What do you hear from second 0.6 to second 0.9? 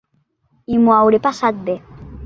I